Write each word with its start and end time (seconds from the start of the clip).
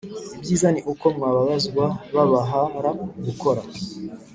Ibyiza 0.37 0.67
ni 0.73 0.81
uko 0.91 1.05
mwababazwa 1.15 1.85
babah 2.13 2.51
ra 2.83 2.91
gukora 3.25 3.61